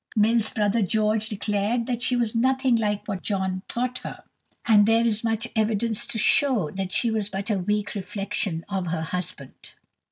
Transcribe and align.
Mill's 0.15 0.49
brother 0.49 0.81
George 0.81 1.29
declared 1.29 1.85
that 1.85 2.01
she 2.01 2.15
was 2.15 2.33
"nothing 2.33 2.75
like 2.75 3.07
what 3.07 3.21
John 3.21 3.61
thought 3.69 3.99
her," 3.99 4.23
and 4.65 4.87
there 4.87 5.05
is 5.05 5.23
much 5.23 5.47
evidence 5.55 6.07
to 6.07 6.17
show 6.17 6.71
that 6.71 6.91
she 6.91 7.11
was 7.11 7.29
but 7.29 7.51
a 7.51 7.59
weak 7.59 7.93
reflection 7.93 8.65
of 8.67 8.87
her 8.87 9.01
husband. 9.03 9.75